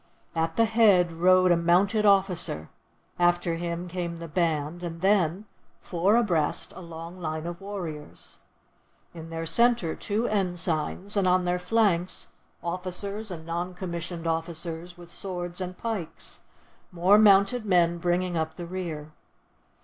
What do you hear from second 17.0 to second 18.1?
mounted men